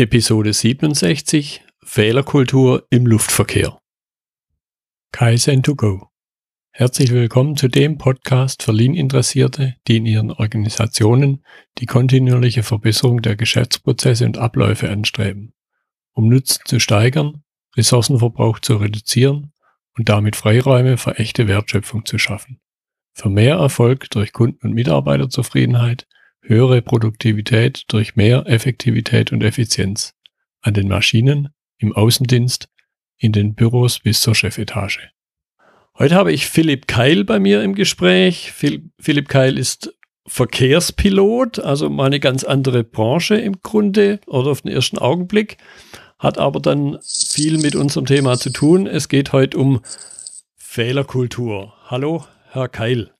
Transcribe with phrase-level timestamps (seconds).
[0.00, 3.80] Episode 67 Fehlerkultur im Luftverkehr.
[5.10, 6.06] Kaizen to go.
[6.70, 11.44] Herzlich willkommen zu dem Podcast für Lean-Interessierte, die in ihren Organisationen
[11.78, 15.52] die kontinuierliche Verbesserung der Geschäftsprozesse und Abläufe anstreben,
[16.12, 17.42] um Nutzen zu steigern,
[17.76, 19.52] Ressourcenverbrauch zu reduzieren
[19.96, 22.60] und damit Freiräume für echte Wertschöpfung zu schaffen.
[23.14, 26.06] Für mehr Erfolg durch Kunden- und Mitarbeiterzufriedenheit
[26.48, 30.14] höhere Produktivität durch mehr Effektivität und Effizienz
[30.60, 32.68] an den Maschinen, im Außendienst,
[33.18, 35.10] in den Büros bis zur Chefetage.
[35.98, 38.52] Heute habe ich Philipp Keil bei mir im Gespräch.
[38.52, 39.92] Philipp Keil ist
[40.26, 45.58] Verkehrspilot, also mal eine ganz andere Branche im Grunde oder auf den ersten Augenblick,
[46.18, 48.86] hat aber dann viel mit unserem Thema zu tun.
[48.86, 49.80] Es geht heute um
[50.56, 51.74] Fehlerkultur.
[51.86, 53.10] Hallo, Herr Keil.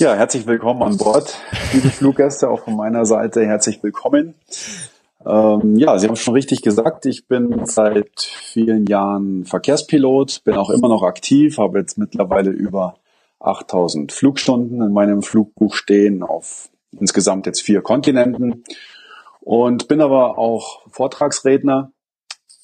[0.00, 1.38] Ja, herzlich willkommen an Bord,
[1.74, 4.34] liebe Fluggäste, auch von meiner Seite herzlich willkommen.
[5.26, 10.70] Ähm, ja, Sie haben schon richtig gesagt, ich bin seit vielen Jahren Verkehrspilot, bin auch
[10.70, 12.96] immer noch aktiv, habe jetzt mittlerweile über
[13.40, 18.64] 8000 Flugstunden in meinem Flugbuch stehen auf insgesamt jetzt vier Kontinenten
[19.40, 21.92] und bin aber auch Vortragsredner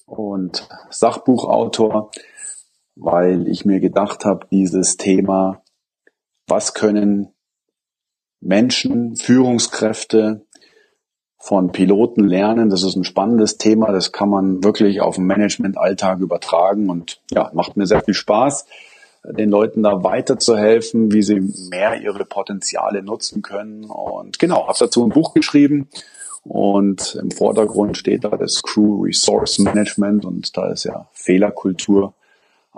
[0.07, 2.09] und Sachbuchautor,
[2.95, 5.61] weil ich mir gedacht habe, dieses Thema
[6.47, 7.33] was können
[8.39, 10.45] Menschen, Führungskräfte
[11.39, 12.69] von Piloten lernen.
[12.69, 13.91] Das ist ein spannendes Thema.
[13.91, 18.65] Das kann man wirklich auf den Managementalltag übertragen und ja, macht mir sehr viel Spaß,
[19.23, 23.85] den Leuten da weiterzuhelfen, wie sie mehr ihre Potenziale nutzen können.
[23.85, 25.89] Und genau, habe dazu ein Buch geschrieben
[26.43, 32.13] und im Vordergrund steht da das Crew Resource Management und da ist ja Fehlerkultur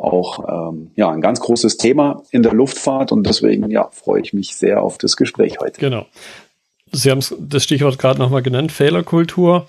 [0.04, 4.34] auch ähm, ja ein ganz großes Thema in der Luftfahrt und deswegen ja freue ich
[4.34, 5.80] mich sehr auf das Gespräch heute.
[5.80, 6.06] Genau.
[6.92, 9.68] Sie haben das Stichwort gerade nochmal genannt, Fehlerkultur.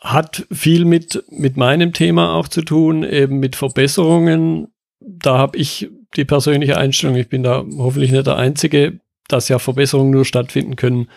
[0.00, 4.68] Hat viel mit, mit meinem Thema auch zu tun, eben mit Verbesserungen.
[4.98, 9.58] Da habe ich die persönliche Einstellung, ich bin da hoffentlich nicht der Einzige, dass ja
[9.58, 11.08] Verbesserungen nur stattfinden können,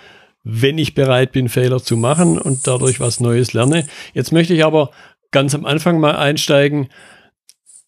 [0.44, 3.88] wenn ich bereit bin, Fehler zu machen und dadurch was Neues lerne.
[4.14, 4.91] Jetzt möchte ich aber
[5.31, 6.90] ganz am Anfang mal einsteigen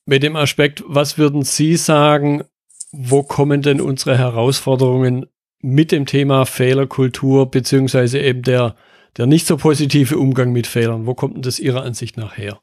[0.05, 2.43] mit dem Aspekt, was würden Sie sagen,
[2.91, 5.25] wo kommen denn unsere Herausforderungen
[5.59, 8.75] mit dem Thema Fehlerkultur beziehungsweise eben der,
[9.17, 11.05] der nicht so positive Umgang mit Fehlern?
[11.05, 12.59] Wo kommt denn das Ihrer Ansicht nach her?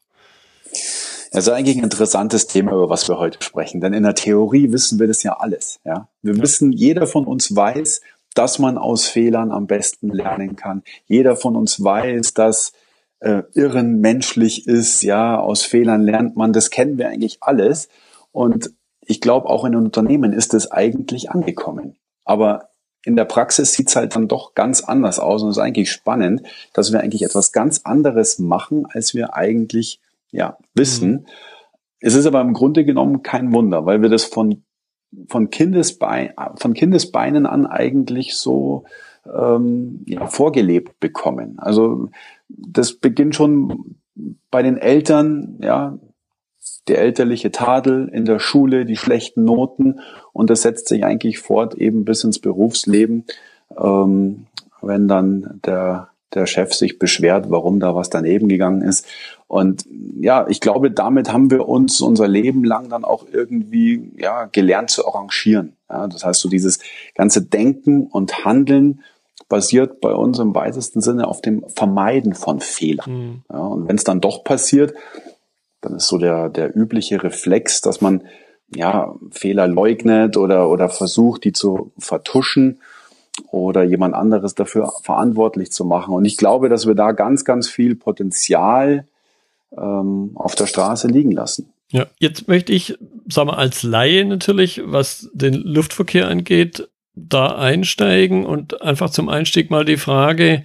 [1.33, 3.81] Also eigentlich ein interessantes Thema, über was wir heute sprechen.
[3.81, 5.81] Denn in der Theorie wissen wir das ja alles.
[5.85, 6.09] Ja?
[6.23, 6.43] Wir ja.
[6.43, 8.03] wissen, jeder von uns weiß,
[8.35, 10.83] dass man aus Fehlern am besten lernen kann.
[11.07, 12.73] Jeder von uns weiß, dass
[13.23, 17.89] äh, irren menschlich ist, ja, aus Fehlern lernt man, das kennen wir eigentlich alles.
[18.33, 21.97] Und ich glaube, auch in Unternehmen ist es eigentlich angekommen.
[22.25, 22.71] Aber
[23.05, 26.43] in der Praxis sieht's halt dann doch ganz anders aus und es ist eigentlich spannend,
[26.73, 30.01] dass wir eigentlich etwas ganz anderes machen, als wir eigentlich
[30.31, 31.11] ja wissen.
[31.11, 31.27] Mhm.
[32.01, 34.65] Es ist aber im Grunde genommen kein Wunder, weil wir das von
[35.29, 38.85] von Kindesbein von Kindesbeinen an eigentlich so
[39.27, 41.59] ähm, ja, vorgelebt bekommen.
[41.59, 42.11] Also
[42.49, 43.97] das beginnt schon
[44.51, 45.99] bei den Eltern, ja,
[46.89, 50.01] der elterliche Tadel in der Schule, die schlechten Noten
[50.33, 53.25] und das setzt sich eigentlich fort eben bis ins Berufsleben,
[53.77, 54.47] ähm,
[54.81, 59.07] wenn dann der der Chef sich beschwert, warum da was daneben gegangen ist.
[59.49, 59.85] Und
[60.21, 64.91] ja, ich glaube, damit haben wir uns unser Leben lang dann auch irgendwie ja gelernt
[64.91, 65.77] zu arrangieren.
[65.91, 66.79] Ja, das heißt, so dieses
[67.15, 69.03] ganze Denken und Handeln
[69.53, 73.11] basiert bei uns im weitesten Sinne auf dem Vermeiden von Fehlern.
[73.13, 73.43] Mhm.
[73.53, 74.95] Ja, und wenn es dann doch passiert,
[75.83, 78.23] dann ist so der, der übliche Reflex, dass man
[78.75, 82.81] ja Fehler leugnet oder, oder versucht, die zu vertuschen
[83.51, 86.15] oder jemand anderes dafür verantwortlich zu machen.
[86.15, 89.07] Und ich glaube, dass wir da ganz, ganz viel Potenzial
[89.77, 91.71] ähm, auf der Straße liegen lassen.
[91.91, 92.97] Ja, jetzt möchte ich,
[93.29, 99.71] sagen wir als Laie natürlich, was den Luftverkehr angeht, da einsteigen und einfach zum Einstieg
[99.71, 100.63] mal die Frage,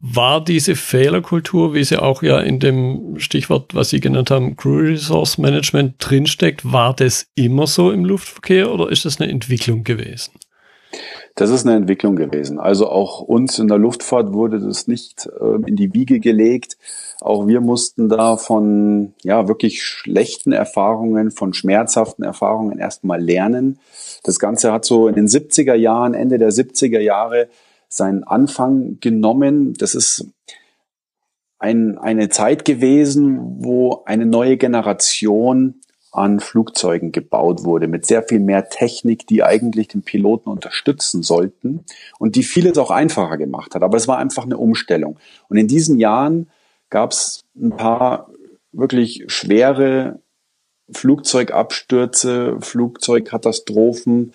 [0.00, 4.78] war diese Fehlerkultur, wie sie auch ja in dem Stichwort, was Sie genannt haben, Crew
[4.78, 10.32] Resource Management drinsteckt, war das immer so im Luftverkehr oder ist das eine Entwicklung gewesen?
[11.34, 12.58] Das ist eine Entwicklung gewesen.
[12.58, 16.76] Also auch uns in der Luftfahrt wurde das nicht äh, in die Wiege gelegt.
[17.20, 23.78] Auch wir mussten da von ja wirklich schlechten Erfahrungen, von schmerzhaften Erfahrungen erstmal lernen.
[24.22, 27.48] Das Ganze hat so in den 70er Jahren, Ende der 70er Jahre
[27.88, 29.74] seinen Anfang genommen.
[29.74, 30.26] Das ist
[31.58, 35.80] ein, eine Zeit gewesen, wo eine neue Generation
[36.10, 41.84] an Flugzeugen gebaut wurde, mit sehr viel mehr Technik, die eigentlich den Piloten unterstützen sollten
[42.18, 43.82] und die vieles auch einfacher gemacht hat.
[43.82, 45.18] Aber es war einfach eine Umstellung.
[45.48, 46.48] Und in diesen Jahren
[46.90, 48.30] gab es ein paar
[48.72, 50.20] wirklich schwere
[50.90, 54.32] Flugzeugabstürze, Flugzeugkatastrophen,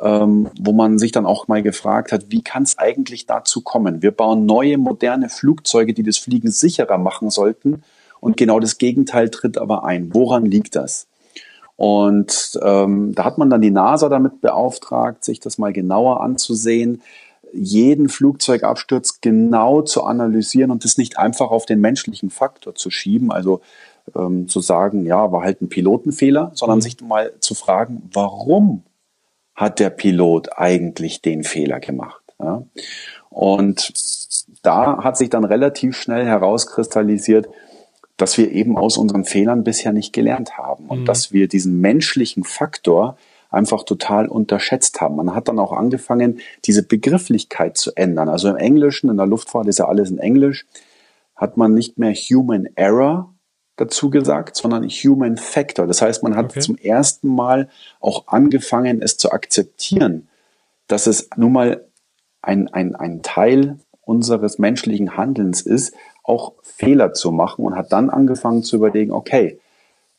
[0.00, 4.02] ähm, wo man sich dann auch mal gefragt hat, wie kann es eigentlich dazu kommen?
[4.02, 7.82] Wir bauen neue, moderne Flugzeuge, die das Fliegen sicherer machen sollten.
[8.20, 10.14] Und genau das Gegenteil tritt aber ein.
[10.14, 11.06] Woran liegt das?
[11.76, 17.02] Und ähm, da hat man dann die NASA damit beauftragt, sich das mal genauer anzusehen,
[17.52, 23.30] jeden Flugzeugabsturz genau zu analysieren und das nicht einfach auf den menschlichen Faktor zu schieben,
[23.30, 23.60] also
[24.16, 26.82] ähm, zu sagen, ja, war halt ein Pilotenfehler, sondern mhm.
[26.82, 28.82] sich mal zu fragen, warum
[29.54, 32.22] hat der Pilot eigentlich den Fehler gemacht?
[32.40, 32.62] Ja?
[33.30, 33.92] Und
[34.62, 37.48] da hat sich dann relativ schnell herauskristallisiert,
[38.16, 41.04] dass wir eben aus unseren Fehlern bisher nicht gelernt haben und mhm.
[41.04, 43.16] dass wir diesen menschlichen Faktor
[43.50, 45.16] einfach total unterschätzt haben.
[45.16, 48.28] Man hat dann auch angefangen, diese Begrifflichkeit zu ändern.
[48.28, 50.66] Also im Englischen, in der Luftfahrt ist ja alles in Englisch,
[51.34, 53.32] hat man nicht mehr Human Error
[53.78, 55.86] dazu gesagt, sondern Human Factor.
[55.86, 56.60] Das heißt, man hat okay.
[56.60, 57.68] zum ersten Mal
[58.00, 60.28] auch angefangen, es zu akzeptieren,
[60.88, 61.84] dass es nun mal
[62.42, 65.94] ein, ein, ein Teil unseres menschlichen Handelns ist,
[66.24, 69.60] auch Fehler zu machen und hat dann angefangen zu überlegen, okay,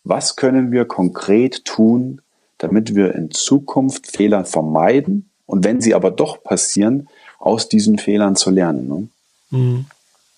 [0.04, 2.22] was können wir konkret tun,
[2.58, 7.10] damit wir in Zukunft Fehler vermeiden und wenn sie aber doch passieren,
[7.40, 8.88] aus diesen Fehlern zu lernen.
[8.88, 9.08] Ne?
[9.52, 9.86] Mhm.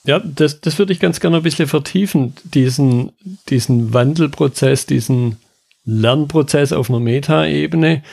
[0.06, 3.12] Ja, das, das würde ich ganz gerne ein bisschen vertiefen, diesen,
[3.50, 5.38] diesen Wandelprozess, diesen
[5.86, 8.04] Lernprozess auf einer Metaebene.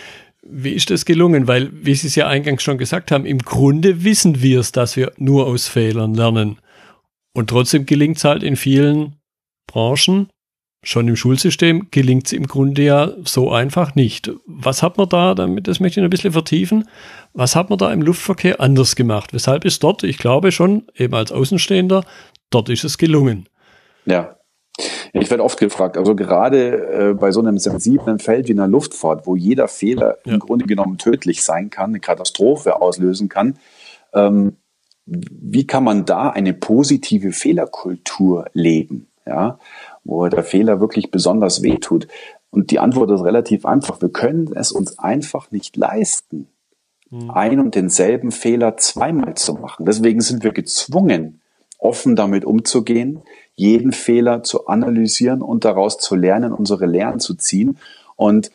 [0.43, 1.46] Wie ist das gelungen?
[1.49, 4.96] Weil, wie Sie es ja eingangs schon gesagt haben, im Grunde wissen wir es, dass
[4.96, 6.58] wir nur aus Fehlern lernen.
[7.35, 9.17] Und trotzdem gelingt es halt in vielen
[9.67, 10.29] Branchen,
[10.83, 14.31] schon im Schulsystem, gelingt es im Grunde ja so einfach nicht.
[14.47, 16.89] Was hat man da, damit das möchte ich ein bisschen vertiefen,
[17.33, 19.33] was hat man da im Luftverkehr anders gemacht?
[19.33, 22.05] Weshalb ist dort, ich glaube schon, eben als Außenstehender,
[22.51, 23.49] dort ist es gelungen.
[24.07, 24.37] Ja.
[25.13, 28.69] Ich werde oft gefragt, also gerade äh, bei so einem sensiblen Feld wie in der
[28.69, 30.35] Luftfahrt, wo jeder Fehler ja.
[30.35, 33.59] im Grunde genommen tödlich sein kann, eine Katastrophe auslösen kann,
[34.15, 34.57] ähm,
[35.07, 39.09] wie kann man da eine positive Fehlerkultur leben?
[39.27, 39.59] Ja,
[40.08, 42.08] wo der Fehler wirklich besonders wehtut.
[42.50, 44.00] Und die Antwort ist relativ einfach.
[44.00, 46.49] Wir können es uns einfach nicht leisten,
[47.10, 47.31] mhm.
[47.31, 49.84] ein und denselben Fehler zweimal zu machen.
[49.84, 51.43] Deswegen sind wir gezwungen,
[51.78, 53.20] offen damit umzugehen,
[53.55, 57.76] jeden Fehler zu analysieren und daraus zu lernen, unsere Lehren zu ziehen.
[58.16, 58.50] Und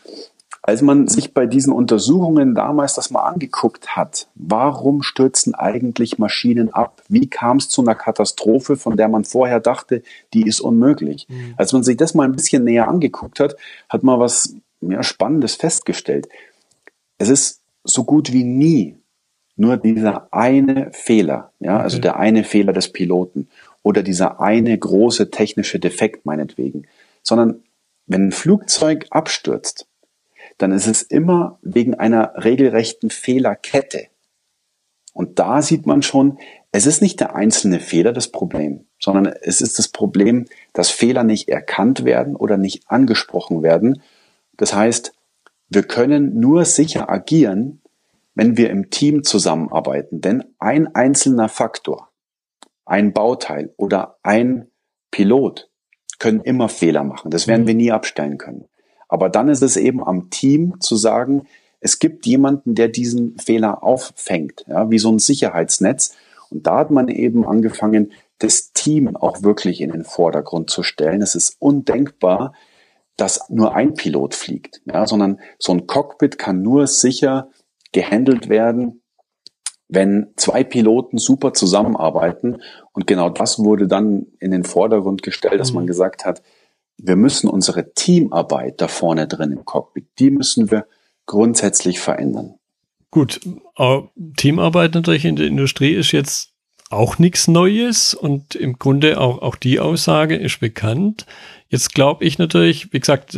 [0.65, 6.73] als man sich bei diesen Untersuchungen damals das mal angeguckt hat, warum stürzen eigentlich Maschinen
[6.73, 7.03] ab?
[7.09, 11.27] Wie kam es zu einer Katastrophe, von der man vorher dachte, die ist unmöglich?
[11.27, 11.53] Mhm.
[11.57, 13.57] Als man sich das mal ein bisschen näher angeguckt hat,
[13.89, 16.29] hat man was ja, Spannendes festgestellt.
[17.17, 18.97] Es ist so gut wie nie
[19.57, 23.49] nur dieser eine Fehler, ja, also also der eine Fehler des Piloten
[23.83, 26.87] oder dieser eine große technische Defekt meinetwegen,
[27.21, 27.63] sondern
[28.07, 29.87] wenn ein Flugzeug abstürzt,
[30.57, 34.07] dann ist es immer wegen einer regelrechten Fehlerkette.
[35.13, 36.39] Und da sieht man schon,
[36.71, 41.23] es ist nicht der einzelne Fehler das Problem, sondern es ist das Problem, dass Fehler
[41.23, 44.01] nicht erkannt werden oder nicht angesprochen werden.
[44.57, 45.13] Das heißt,
[45.69, 47.81] wir können nur sicher agieren,
[48.35, 50.21] wenn wir im Team zusammenarbeiten.
[50.21, 52.09] Denn ein einzelner Faktor,
[52.85, 54.67] ein Bauteil oder ein
[55.11, 55.69] Pilot
[56.19, 57.31] können immer Fehler machen.
[57.31, 57.67] Das werden mhm.
[57.67, 58.65] wir nie abstellen können.
[59.13, 61.45] Aber dann ist es eben am Team zu sagen,
[61.79, 66.15] es gibt jemanden, der diesen Fehler auffängt, ja, wie so ein Sicherheitsnetz.
[66.49, 71.21] Und da hat man eben angefangen, das Team auch wirklich in den Vordergrund zu stellen.
[71.21, 72.55] Es ist undenkbar,
[73.15, 77.49] dass nur ein Pilot fliegt, ja, sondern so ein Cockpit kann nur sicher
[77.91, 79.03] gehandelt werden,
[79.87, 82.63] wenn zwei Piloten super zusammenarbeiten.
[82.93, 85.87] Und genau das wurde dann in den Vordergrund gestellt, dass man mhm.
[85.87, 86.41] gesagt hat,
[86.97, 90.85] wir müssen unsere Teamarbeit da vorne drin im Cockpit, die müssen wir
[91.25, 92.55] grundsätzlich verändern.
[93.11, 93.39] Gut,
[94.37, 96.53] Teamarbeit natürlich in der Industrie ist jetzt
[96.89, 101.25] auch nichts Neues und im Grunde auch, auch die Aussage ist bekannt.
[101.69, 103.37] Jetzt glaube ich natürlich, wie gesagt,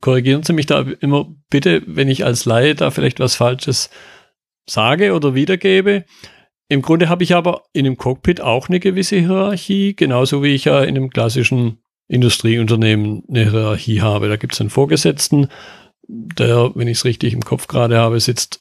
[0.00, 3.90] korrigieren Sie mich da immer bitte, wenn ich als Laie da vielleicht was Falsches
[4.68, 6.04] sage oder wiedergebe.
[6.68, 10.64] Im Grunde habe ich aber in einem Cockpit auch eine gewisse Hierarchie, genauso wie ich
[10.64, 14.28] ja in einem klassischen Industrieunternehmen eine Hierarchie habe.
[14.28, 15.48] Da gibt es einen Vorgesetzten,
[16.08, 18.60] der, wenn ich es richtig im Kopf gerade habe, sitzt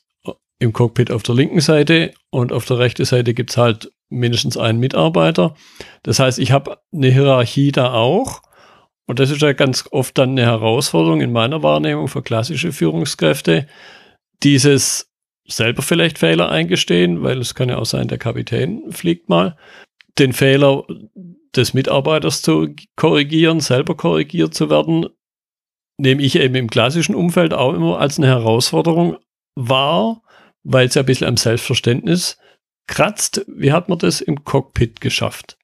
[0.59, 4.57] im Cockpit auf der linken Seite und auf der rechten Seite gibt es halt mindestens
[4.57, 5.55] einen Mitarbeiter.
[6.03, 8.41] Das heißt, ich habe eine Hierarchie da auch
[9.07, 13.67] Und das ist ja ganz oft dann eine Herausforderung in meiner Wahrnehmung für klassische Führungskräfte,
[14.43, 15.11] dieses
[15.47, 19.57] selber vielleicht Fehler eingestehen, weil es kann ja auch sein, der Kapitän fliegt mal,
[20.17, 20.83] den Fehler
[21.57, 25.07] des Mitarbeiters zu korrigieren, selber korrigiert zu werden,
[25.97, 29.17] nehme ich eben im klassischen Umfeld auch immer als eine Herausforderung
[29.55, 30.21] wahr,
[30.63, 32.37] weil es ja ein bisschen am Selbstverständnis
[32.87, 33.45] kratzt.
[33.47, 35.57] Wie hat man das im Cockpit geschafft?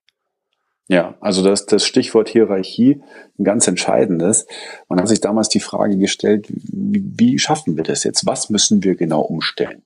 [0.88, 3.01] Ja, also das, das Stichwort Hierarchie
[3.39, 4.45] ein ganz entscheidendes.
[4.89, 8.25] Man hat sich damals die Frage gestellt, wie, wie schaffen wir das jetzt?
[8.25, 9.83] Was müssen wir genau umstellen?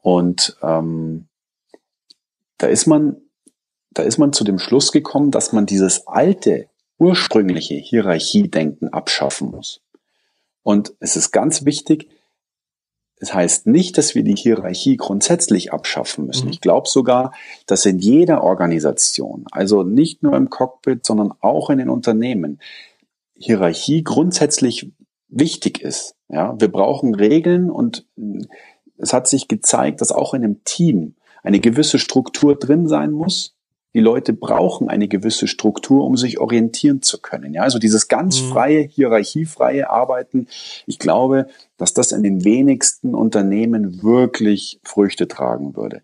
[0.00, 1.26] Und ähm,
[2.56, 3.16] da ist man,
[3.98, 9.80] da ist man zu dem Schluss gekommen, dass man dieses alte, ursprüngliche Hierarchiedenken abschaffen muss.
[10.62, 12.08] Und es ist ganz wichtig,
[13.18, 16.46] das heißt nicht, dass wir die Hierarchie grundsätzlich abschaffen müssen.
[16.46, 16.52] Mhm.
[16.52, 17.32] Ich glaube sogar,
[17.66, 22.60] dass in jeder Organisation, also nicht nur im Cockpit, sondern auch in den Unternehmen,
[23.34, 24.92] Hierarchie grundsätzlich
[25.26, 26.14] wichtig ist.
[26.28, 28.06] Ja, wir brauchen Regeln und
[28.96, 33.57] es hat sich gezeigt, dass auch in einem Team eine gewisse Struktur drin sein muss,
[33.98, 37.52] die Leute brauchen eine gewisse Struktur, um sich orientieren zu können.
[37.52, 38.50] Ja, also dieses ganz mhm.
[38.50, 40.46] freie, hierarchiefreie Arbeiten.
[40.86, 46.02] Ich glaube, dass das in den wenigsten Unternehmen wirklich Früchte tragen würde.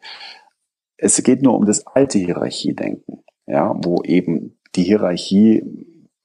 [0.96, 5.62] Es geht nur um das alte Hierarchiedenken, ja, wo eben die Hierarchie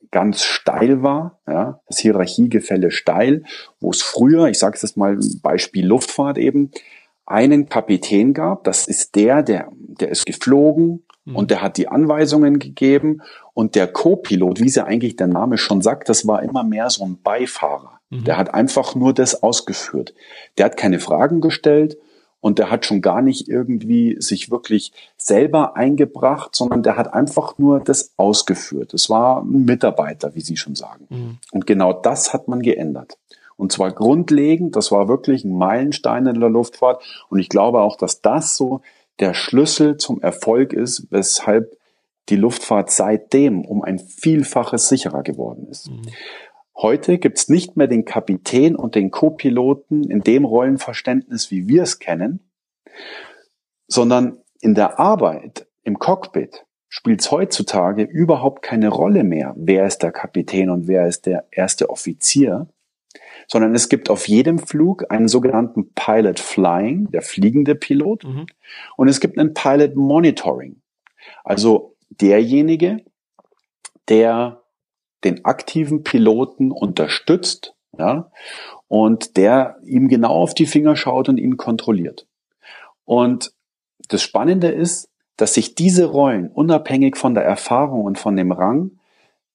[0.10, 3.44] ganz steil war, ja, das Hierarchiegefälle steil,
[3.80, 6.72] wo es früher, ich sage es mal Beispiel Luftfahrt eben,
[7.28, 11.48] einen Kapitän gab, das ist der, der, der ist geflogen, und mhm.
[11.48, 13.22] der hat die Anweisungen gegeben
[13.54, 16.90] und der Co-Pilot, wie es ja eigentlich der Name schon sagt, das war immer mehr
[16.90, 18.00] so ein Beifahrer.
[18.10, 18.24] Mhm.
[18.24, 20.14] Der hat einfach nur das ausgeführt.
[20.58, 21.98] Der hat keine Fragen gestellt
[22.42, 27.58] und der hat schon gar nicht irgendwie sich wirklich selber eingebracht, sondern der hat einfach
[27.58, 28.94] nur das ausgeführt.
[28.94, 31.08] Es war ein Mitarbeiter, wie Sie schon sagen.
[31.10, 31.38] Mhm.
[31.52, 33.18] Und genau das hat man geändert.
[33.58, 37.04] Und zwar grundlegend, das war wirklich ein Meilenstein in der Luftfahrt.
[37.28, 38.80] Und ich glaube auch, dass das so
[39.20, 41.78] der Schlüssel zum Erfolg ist, weshalb
[42.30, 45.90] die Luftfahrt seitdem um ein Vielfaches sicherer geworden ist.
[45.90, 46.02] Mhm.
[46.76, 52.00] Heute gibt's nicht mehr den Kapitän und den Co-Piloten in dem Rollenverständnis, wie wir es
[52.00, 52.50] kennen,
[53.88, 60.00] sondern in der Arbeit im Cockpit spielt es heutzutage überhaupt keine Rolle mehr, wer ist
[60.00, 62.68] der Kapitän und wer ist der erste Offizier,
[63.52, 68.46] sondern es gibt auf jedem Flug einen sogenannten Pilot Flying, der fliegende Pilot, mhm.
[68.96, 70.82] und es gibt einen Pilot Monitoring,
[71.44, 73.04] also derjenige,
[74.08, 74.62] der
[75.24, 78.32] den aktiven Piloten unterstützt, ja,
[78.88, 82.28] und der ihm genau auf die Finger schaut und ihn kontrolliert.
[83.04, 83.54] Und
[84.08, 89.00] das Spannende ist, dass sich diese Rollen unabhängig von der Erfahrung und von dem Rang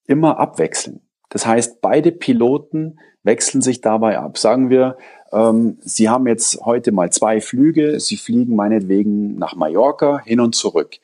[0.07, 1.01] immer abwechseln.
[1.35, 4.39] Das heißt, beide Piloten wechseln sich dabei ab.
[4.39, 4.97] Sagen wir,
[5.33, 10.55] ähm, Sie haben jetzt heute mal zwei Flüge, Sie fliegen meinetwegen nach Mallorca hin und
[10.55, 10.99] zurück.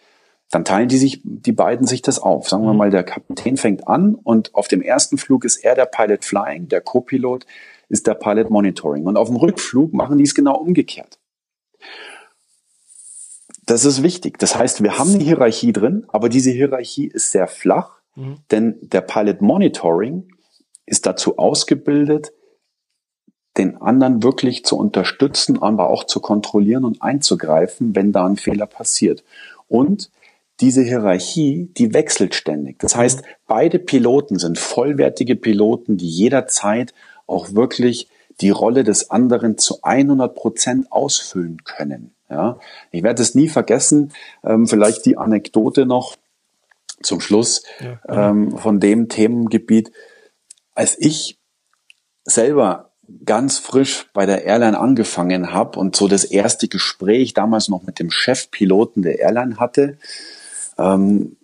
[0.48, 2.48] Dann teilen die sich, die beiden sich das auf.
[2.48, 2.78] Sagen wir mhm.
[2.78, 6.68] mal, der Kapitän fängt an und auf dem ersten Flug ist er der Pilot Flying,
[6.68, 7.44] der Co-Pilot
[7.88, 9.06] ist der Pilot Monitoring.
[9.06, 11.18] Und auf dem Rückflug machen die es genau umgekehrt.
[13.66, 14.38] Das ist wichtig.
[14.38, 18.38] Das heißt, wir haben eine Hierarchie drin, aber diese Hierarchie ist sehr flach, mhm.
[18.50, 20.28] denn der Pilot Monitoring
[20.86, 22.32] ist dazu ausgebildet,
[23.56, 28.66] den anderen wirklich zu unterstützen, aber auch zu kontrollieren und einzugreifen, wenn da ein Fehler
[28.66, 29.24] passiert.
[29.68, 30.10] Und
[30.60, 32.78] diese Hierarchie, die wechselt ständig.
[32.78, 36.92] Das heißt, beide Piloten sind vollwertige Piloten, die jederzeit
[37.26, 38.08] auch wirklich
[38.40, 42.14] die Rolle des anderen zu 100 Prozent ausfüllen können.
[42.28, 42.58] Ja,
[42.92, 44.12] ich werde es nie vergessen.
[44.44, 46.16] Ähm, vielleicht die Anekdote noch
[47.02, 49.92] zum Schluss ja, ähm, von dem Themengebiet.
[50.74, 51.38] Als ich
[52.24, 52.92] selber
[53.24, 57.98] ganz frisch bei der Airline angefangen habe und so das erste Gespräch damals noch mit
[57.98, 59.98] dem Chefpiloten der Airline hatte,
[60.78, 61.36] ähm,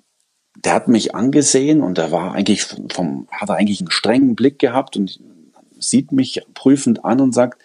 [0.64, 4.58] der hat mich angesehen und er war eigentlich vom, hat er eigentlich einen strengen Blick
[4.58, 5.20] gehabt und
[5.78, 7.62] sieht mich prüfend an und sagt,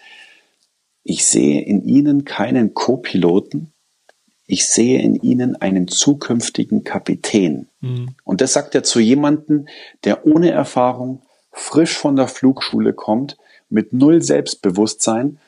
[1.04, 3.72] ich sehe in Ihnen keinen Co-Piloten,
[4.52, 7.68] ich sehe in Ihnen einen zukünftigen Kapitän.
[7.80, 8.16] Mhm.
[8.26, 9.68] Und das sagt er zu jemandem,
[10.04, 11.22] der ohne Erfahrung,
[11.54, 13.38] frisch von der Flugschule kommt,
[13.70, 15.40] mit null Selbstbewusstsein.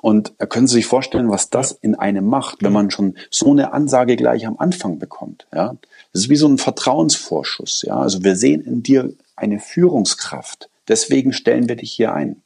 [0.00, 3.72] Und können Sie sich vorstellen, was das in einem macht, wenn man schon so eine
[3.72, 5.46] Ansage gleich am Anfang bekommt.
[5.52, 5.76] Ja,
[6.12, 7.82] das ist wie so ein Vertrauensvorschuss.
[7.82, 10.70] Ja, also wir sehen in dir eine Führungskraft.
[10.86, 12.42] Deswegen stellen wir dich hier ein.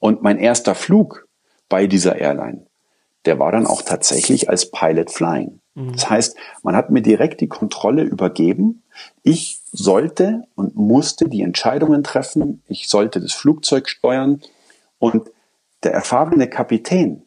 [0.00, 1.28] Und mein erster Flug
[1.68, 2.66] bei dieser Airline,
[3.26, 5.60] der war dann auch tatsächlich als Pilot Flying.
[5.74, 5.92] Mhm.
[5.92, 8.82] Das heißt, man hat mir direkt die Kontrolle übergeben.
[9.22, 12.62] Ich sollte und musste die Entscheidungen treffen.
[12.68, 14.40] Ich sollte das Flugzeug steuern.
[14.98, 15.30] Und
[15.82, 17.24] der erfahrene Kapitän,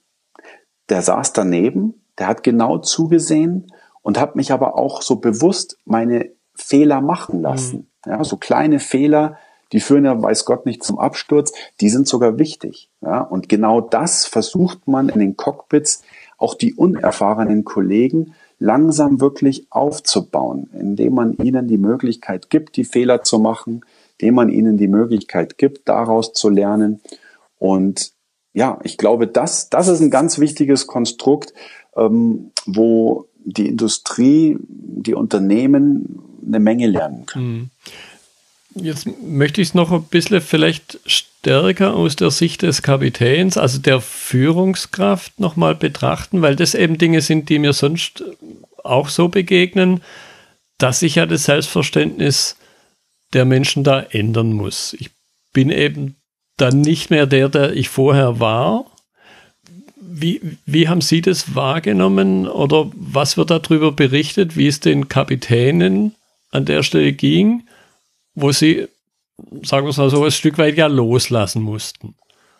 [0.90, 6.32] der saß daneben, der hat genau zugesehen und hat mich aber auch so bewusst meine
[6.56, 7.90] Fehler machen lassen.
[8.06, 8.12] Mhm.
[8.12, 9.38] Ja, so kleine Fehler,
[9.72, 12.90] die führen ja, weiß Gott, nicht zum Absturz, die sind sogar wichtig.
[13.02, 16.04] Ja, und genau das versucht man in den Cockpits
[16.38, 23.24] auch die unerfahrenen Kollegen langsam wirklich aufzubauen, indem man ihnen die Möglichkeit gibt, die Fehler
[23.24, 23.82] zu machen,
[24.18, 27.02] indem man ihnen die Möglichkeit gibt, daraus zu lernen.
[27.60, 28.12] Und
[28.54, 31.54] ja, ich glaube, das, das ist ein ganz wichtiges Konstrukt,
[31.96, 37.72] ähm, wo die Industrie, die Unternehmen eine Menge lernen können.
[38.82, 43.80] Jetzt möchte ich es noch ein bisschen vielleicht stärker aus der Sicht des Kapitäns, also
[43.80, 48.24] der Führungskraft nochmal betrachten, weil das eben Dinge sind, die mir sonst
[48.84, 50.02] auch so begegnen,
[50.78, 52.58] dass sich ja das Selbstverständnis
[53.34, 54.96] der Menschen da ändern muss.
[55.00, 55.10] Ich
[55.54, 56.16] bin eben
[56.58, 58.86] dann nicht mehr der, der ich vorher war.
[60.00, 66.16] Wie, wie haben Sie das wahrgenommen oder was wird darüber berichtet, wie es den Kapitänen
[66.52, 67.68] an der Stelle ging?
[68.38, 68.88] Wo sie,
[69.64, 72.16] sagen wir es mal so, ein Stück weit ja loslassen mussten.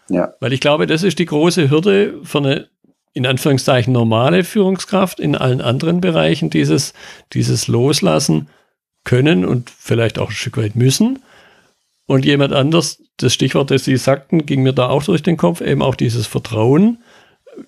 [0.10, 0.34] Ja.
[0.40, 2.68] Weil ich glaube, das ist die große Hürde für eine,
[3.14, 6.94] in Anführungszeichen, normale Führungskraft in allen anderen Bereichen, dieses,
[7.34, 8.50] dieses Loslassen
[9.04, 11.20] können und vielleicht auch ein Stück weit müssen.
[12.08, 15.62] Und jemand anders, das Stichwort, das Sie sagten, ging mir da auch durch den Kopf,
[15.62, 17.04] eben auch dieses Vertrauen,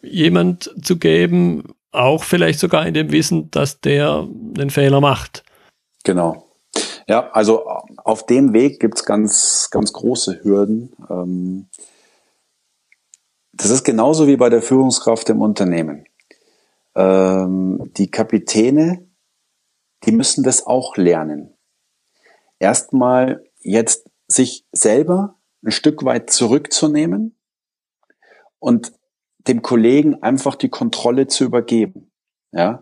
[0.01, 5.43] jemand zu geben, auch vielleicht sogar in dem Wissen, dass der einen Fehler macht.
[6.03, 6.49] Genau.
[7.07, 7.65] Ja, also
[8.09, 10.93] auf dem Weg gibt's ganz, ganz große Hürden.
[11.09, 11.69] Ähm,
[13.53, 16.05] das ist genauso wie bei der Führungskraft im Unternehmen.
[16.95, 19.07] Ähm, die Kapitäne,
[20.05, 21.53] die müssen das auch lernen.
[22.57, 27.37] Erstmal jetzt sich selber ein Stück weit zurückzunehmen
[28.57, 28.91] und
[29.47, 32.11] dem Kollegen einfach die Kontrolle zu übergeben.
[32.51, 32.81] Ja,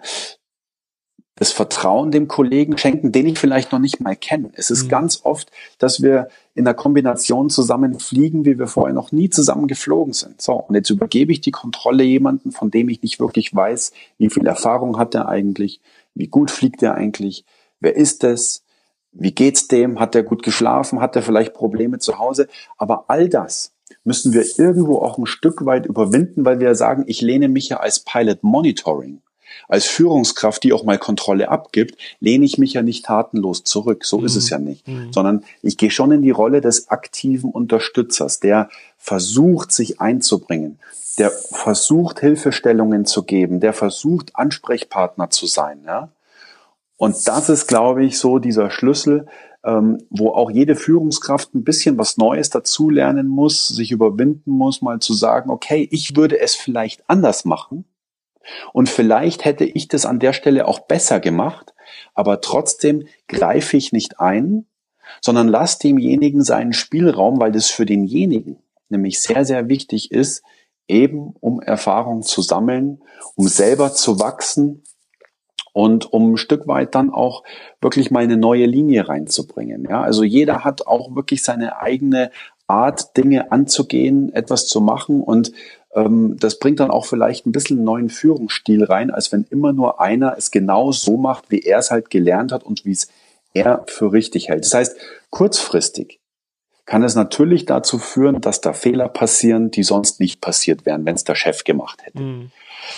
[1.37, 4.49] das Vertrauen dem Kollegen schenken, den ich vielleicht noch nicht mal kenne.
[4.55, 4.89] Es ist mhm.
[4.89, 9.67] ganz oft, dass wir in der Kombination zusammen fliegen, wie wir vorher noch nie zusammen
[9.67, 10.41] geflogen sind.
[10.41, 14.31] So, und jetzt übergebe ich die Kontrolle jemanden, von dem ich nicht wirklich weiß, wie
[14.31, 15.79] viel Erfahrung hat er eigentlich,
[16.15, 17.45] wie gut fliegt er eigentlich,
[17.79, 18.63] wer ist es,
[19.11, 23.29] wie geht's dem, hat er gut geschlafen, hat er vielleicht Probleme zu Hause, aber all
[23.29, 27.69] das müssen wir irgendwo auch ein Stück weit überwinden, weil wir sagen, ich lehne mich
[27.69, 29.21] ja als Pilot Monitoring
[29.67, 34.05] als Führungskraft, die auch mal Kontrolle abgibt, lehne ich mich ja nicht tatenlos zurück.
[34.05, 34.25] So mhm.
[34.25, 34.51] ist es mhm.
[34.51, 34.87] ja nicht.
[34.87, 35.13] Mhm.
[35.13, 40.79] Sondern ich gehe schon in die Rolle des aktiven Unterstützers, der versucht, sich einzubringen,
[41.17, 45.81] der versucht, Hilfestellungen zu geben, der versucht, Ansprechpartner zu sein.
[45.85, 46.09] Ja?
[46.97, 49.27] Und das ist, glaube ich, so dieser Schlüssel,
[49.63, 54.99] ähm, wo auch jede Führungskraft ein bisschen was Neues dazulernen muss, sich überwinden muss, mal
[54.99, 57.85] zu sagen, okay, ich würde es vielleicht anders machen.
[58.73, 61.73] Und vielleicht hätte ich das an der Stelle auch besser gemacht,
[62.13, 64.65] aber trotzdem greife ich nicht ein,
[65.21, 68.57] sondern lass demjenigen seinen Spielraum, weil das für denjenigen
[68.89, 70.43] nämlich sehr, sehr wichtig ist,
[70.87, 73.01] eben um Erfahrung zu sammeln,
[73.35, 74.83] um selber zu wachsen
[75.73, 77.43] und um ein Stück weit dann auch
[77.81, 79.85] wirklich mal eine neue Linie reinzubringen.
[79.89, 82.31] Ja, also jeder hat auch wirklich seine eigene
[82.67, 85.51] Art, Dinge anzugehen, etwas zu machen und
[85.93, 89.99] das bringt dann auch vielleicht ein bisschen einen neuen Führungsstil rein, als wenn immer nur
[90.01, 93.07] einer es genau so macht, wie er es halt gelernt hat und wie es
[93.53, 94.65] er für richtig hält.
[94.65, 94.97] Das heißt,
[95.29, 96.19] kurzfristig
[96.85, 101.15] kann es natürlich dazu führen, dass da Fehler passieren, die sonst nicht passiert wären, wenn
[101.15, 102.21] es der Chef gemacht hätte.
[102.21, 102.51] Mhm.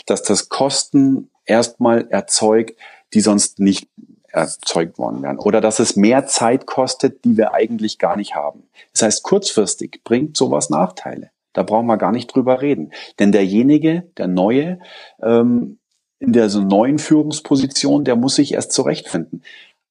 [0.06, 2.78] Dass das Kosten erstmal erzeugt,
[3.14, 3.88] die sonst nicht
[4.28, 5.40] erzeugt worden wären.
[5.40, 8.64] Oder dass es mehr Zeit kostet, die wir eigentlich gar nicht haben.
[8.94, 11.32] Das heißt, kurzfristig bringt sowas Nachteile.
[11.60, 12.94] Da brauchen wir gar nicht drüber reden.
[13.20, 14.80] Denn derjenige, der Neue,
[15.22, 15.78] ähm,
[16.18, 19.44] in der so neuen Führungsposition, der muss sich erst zurechtfinden.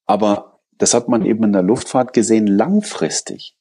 [0.07, 3.55] Aber das hat man eben in der Luftfahrt gesehen, langfristig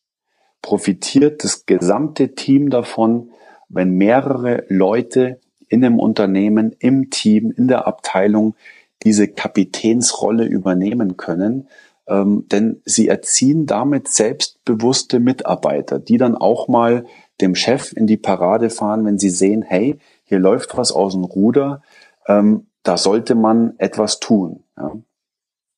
[0.62, 3.32] profitiert das gesamte Team davon,
[3.68, 8.56] wenn mehrere Leute in einem Unternehmen, im Team, in der Abteilung
[9.04, 11.68] diese Kapitänsrolle übernehmen können.
[12.08, 17.06] Ähm, denn sie erziehen damit selbstbewusste Mitarbeiter, die dann auch mal
[17.42, 21.24] dem Chef in die Parade fahren, wenn sie sehen, hey, hier läuft was aus dem
[21.24, 21.82] Ruder,
[22.28, 24.64] ähm, da sollte man etwas tun.
[24.78, 24.92] Ja.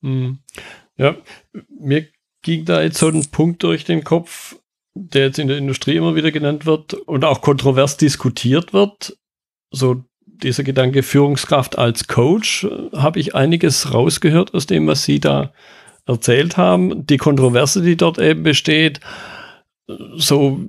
[0.02, 0.40] Mhm.
[0.96, 1.16] ja,
[1.70, 2.06] mir
[2.42, 4.56] ging da jetzt so ein Punkt durch den Kopf,
[4.94, 9.18] der jetzt in der Industrie immer wieder genannt wird und auch kontrovers diskutiert wird.
[9.72, 15.52] So dieser Gedanke Führungskraft als Coach, habe ich einiges rausgehört aus dem, was Sie da
[16.06, 17.06] erzählt haben.
[17.06, 19.00] Die Kontroverse, die dort eben besteht,
[20.18, 20.60] so,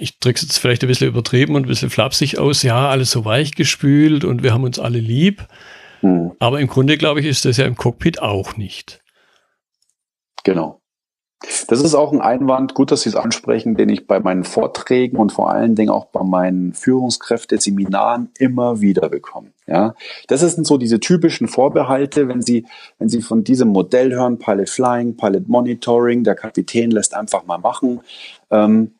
[0.00, 3.10] ich drücke es jetzt vielleicht ein bisschen übertrieben und ein bisschen flapsig aus, ja, alles
[3.10, 5.46] so weichgespült und wir haben uns alle lieb.
[6.02, 6.32] Mhm.
[6.38, 9.00] Aber im Grunde, glaube ich, ist das ja im Cockpit auch nicht.
[10.44, 10.80] Genau.
[11.68, 15.18] Das ist auch ein Einwand, gut, dass Sie es ansprechen, den ich bei meinen Vorträgen
[15.18, 19.50] und vor allen Dingen auch bei meinen Führungskräfte-Seminaren immer wieder bekomme.
[19.66, 19.94] Ja,
[20.28, 22.66] das sind so diese typischen Vorbehalte, wenn Sie,
[22.98, 27.58] wenn Sie von diesem Modell hören, Pilot Flying, Pilot Monitoring, der Kapitän lässt einfach mal
[27.58, 28.00] machen.
[28.50, 28.98] Ähm,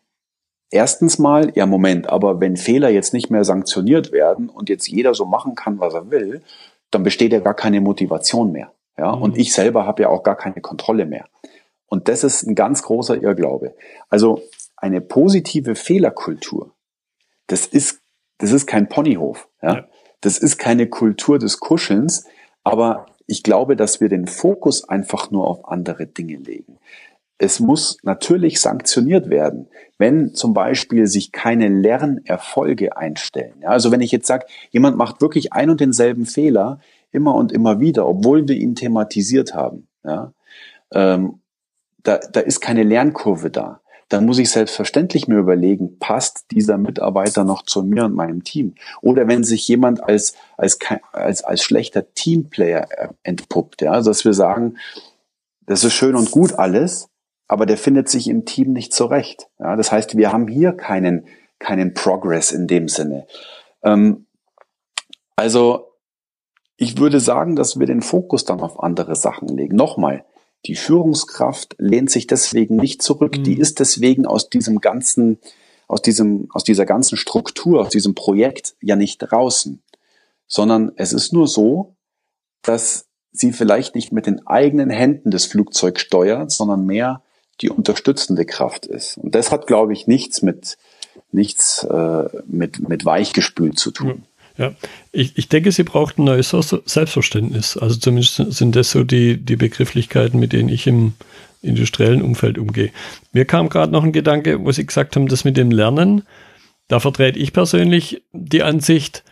[0.71, 5.15] erstens mal, ja Moment, aber wenn Fehler jetzt nicht mehr sanktioniert werden und jetzt jeder
[5.15, 6.43] so machen kann, was er will,
[6.91, 8.73] dann besteht ja gar keine Motivation mehr.
[8.99, 9.23] Ja, mhm.
[9.23, 11.27] und ich selber habe ja auch gar keine Kontrolle mehr.
[11.87, 13.75] Und das ist ein ganz großer Irrglaube.
[14.09, 14.43] Also
[14.77, 16.73] eine positive Fehlerkultur,
[17.47, 18.01] das ist,
[18.39, 19.49] das ist kein Ponyhof.
[19.63, 19.75] Ja?
[19.75, 19.89] ja.
[20.21, 22.27] Das ist keine Kultur des Kuschelns,
[22.65, 26.79] aber ich glaube, dass wir den Fokus einfach nur auf andere Dinge legen.
[27.39, 29.69] Es muss natürlich sanktioniert werden,
[29.99, 33.55] wenn zum Beispiel sich keine Lernerfolge einstellen.
[33.63, 36.81] Ja, also wenn ich jetzt sage, jemand macht wirklich ein und denselben Fehler
[37.13, 40.33] immer und immer wieder, obwohl wir ihn thematisiert haben, ja,
[40.93, 41.41] ähm,
[42.03, 43.81] da, da ist keine Lernkurve da.
[44.09, 48.77] Dann muss ich selbstverständlich mir überlegen, passt dieser Mitarbeiter noch zu mir und meinem Team?
[49.03, 50.79] Oder wenn sich jemand als, als,
[51.13, 54.79] als, als schlechter Teamplayer entpuppt, ja, dass wir sagen,
[55.67, 57.09] das ist schön und gut alles,
[57.49, 59.49] aber der findet sich im Team nicht zurecht.
[59.59, 61.27] Ja, das heißt, wir haben hier keinen,
[61.59, 63.27] keinen Progress in dem Sinne.
[63.83, 64.27] Ähm,
[65.37, 65.93] also,
[66.77, 69.77] ich würde sagen, dass wir den Fokus dann auf andere Sachen legen.
[69.77, 70.25] Nochmal,
[70.67, 73.39] die Führungskraft lehnt sich deswegen nicht zurück.
[73.39, 73.45] Mhm.
[73.45, 75.39] Die ist deswegen aus diesem ganzen,
[75.87, 79.83] aus diesem, aus dieser ganzen Struktur, aus diesem Projekt ja nicht draußen,
[80.49, 81.95] sondern es ist nur so,
[82.63, 87.23] dass sie vielleicht nicht mit den eigenen Händen das Flugzeug steuert, sondern mehr
[87.61, 89.17] die unterstützende Kraft ist.
[89.19, 90.77] Und das hat, glaube ich, nichts mit
[91.33, 94.25] nichts äh, mit mit weichgespült zu tun.
[94.59, 94.75] Ja,
[95.13, 97.77] ich, ich denke, sie braucht ein neues Selbstverständnis.
[97.77, 101.13] Also zumindest sind das so die, die Begrifflichkeiten, mit denen ich im
[101.61, 102.91] industriellen Umfeld umgehe.
[103.33, 106.23] Mir kam gerade noch ein Gedanke, wo Sie gesagt haben, das mit dem Lernen.
[106.89, 109.25] Da vertrete ich persönlich die Ansicht,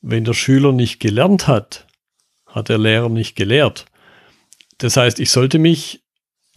[0.00, 1.86] wenn der Schüler nicht gelernt hat,
[2.46, 3.84] hat der Lehrer nicht gelehrt.
[4.78, 6.02] Das heißt, ich sollte mich,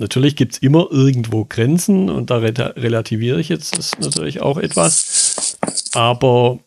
[0.03, 5.57] natürlich gibt es immer irgendwo Grenzen und da relativiere ich jetzt das natürlich auch etwas,
[5.93, 6.59] aber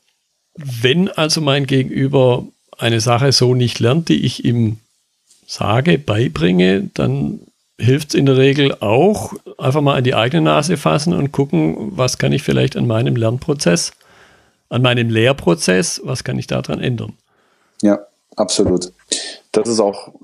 [0.55, 2.46] wenn also mein Gegenüber
[2.79, 4.79] eine Sache so nicht lernt, die ich ihm
[5.46, 7.40] sage, beibringe, dann
[7.79, 11.96] hilft es in der Regel auch, einfach mal an die eigene Nase fassen und gucken,
[11.96, 13.92] was kann ich vielleicht an meinem Lernprozess,
[14.70, 17.12] an meinem Lehrprozess, was kann ich daran ändern.
[17.83, 17.99] Ja,
[18.35, 18.92] absolut.
[19.53, 20.14] Das ist auch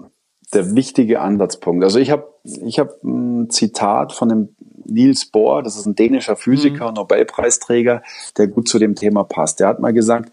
[0.52, 1.84] der wichtige Ansatzpunkt.
[1.84, 6.36] Also ich habe ich hab ein Zitat von dem Niels Bohr, das ist ein dänischer
[6.36, 6.94] Physiker, mhm.
[6.94, 8.02] Nobelpreisträger,
[8.36, 9.60] der gut zu dem Thema passt.
[9.60, 10.32] Der hat mal gesagt,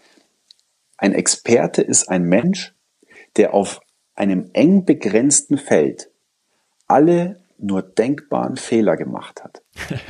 [0.96, 2.74] ein Experte ist ein Mensch,
[3.36, 3.80] der auf
[4.14, 6.10] einem eng begrenzten Feld
[6.86, 9.62] alle nur denkbaren Fehler gemacht hat.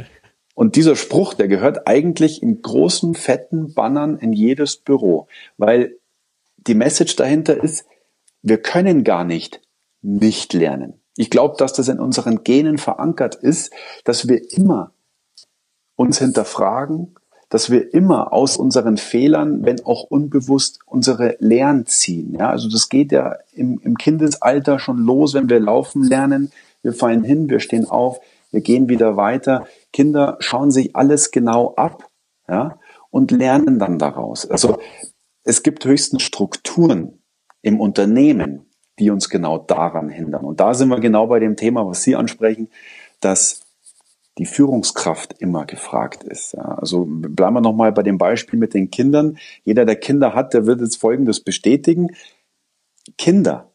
[0.55, 5.97] Und dieser Spruch, der gehört eigentlich in großen, fetten Bannern in jedes Büro, weil
[6.57, 7.87] die Message dahinter ist,
[8.43, 9.61] wir können gar nicht
[10.03, 11.01] nicht lernen.
[11.17, 13.73] Ich glaube, dass das in unseren Genen verankert ist,
[14.05, 14.93] dass wir immer
[15.97, 17.15] uns hinterfragen,
[17.51, 22.35] dass wir immer aus unseren Fehlern, wenn auch unbewusst, unsere Lehren ziehen.
[22.39, 26.53] Ja, also das geht ja im, im Kindesalter schon los, wenn wir laufen lernen.
[26.83, 28.21] Wir fallen hin, wir stehen auf,
[28.53, 29.67] wir gehen wieder weiter.
[29.93, 32.09] Kinder schauen sich alles genau ab,
[32.49, 32.79] ja,
[33.11, 34.49] und lernen dann daraus.
[34.49, 34.79] Also
[35.43, 37.23] es gibt höchstens Strukturen
[37.63, 38.70] im Unternehmen,
[39.01, 40.45] die uns genau daran hindern.
[40.45, 42.69] Und da sind wir genau bei dem Thema, was Sie ansprechen,
[43.21, 43.63] dass
[44.39, 46.55] die Führungskraft immer gefragt ist.
[46.57, 49.39] Also bleiben wir nochmal bei dem Beispiel mit den Kindern.
[49.65, 52.09] Jeder, der Kinder hat, der wird jetzt Folgendes bestätigen.
[53.19, 53.71] Kinder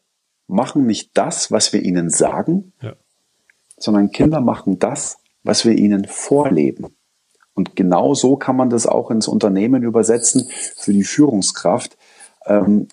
[0.46, 2.94] machen nicht das, was wir ihnen sagen, ja.
[3.76, 6.96] sondern Kinder machen das, was wir ihnen vorleben.
[7.54, 11.96] Und genau so kann man das auch ins Unternehmen übersetzen für die Führungskraft.
[12.44, 12.88] Ähm,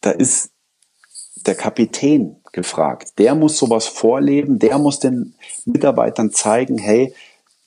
[0.00, 0.52] da ist
[1.46, 3.18] der Kapitän gefragt.
[3.18, 7.14] Der muss sowas vorleben, der muss den Mitarbeitern zeigen, hey,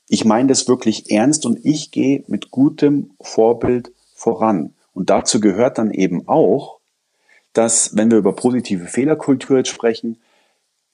[0.07, 4.73] ich meine das wirklich ernst und ich gehe mit gutem Vorbild voran.
[4.93, 6.79] Und dazu gehört dann eben auch,
[7.53, 10.17] dass, wenn wir über positive Fehlerkultur jetzt sprechen,